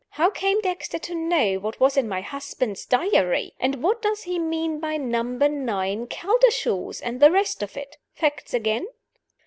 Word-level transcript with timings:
How 0.17 0.31
came 0.31 0.61
Dexter 0.61 0.97
to 0.97 1.13
know 1.13 1.59
what 1.59 1.79
was 1.79 1.95
in 1.95 2.09
my 2.09 2.21
husband's 2.21 2.87
Diary? 2.87 3.53
And 3.59 3.83
what 3.83 4.01
does 4.01 4.23
he 4.23 4.39
mean 4.39 4.79
by 4.79 4.97
'Number 4.97 5.47
Nine, 5.47 6.07
Caldershaws,' 6.07 7.01
and 7.03 7.19
the 7.19 7.29
rest 7.29 7.61
of 7.61 7.77
it? 7.77 7.97
Facts 8.15 8.51
again?" 8.51 8.87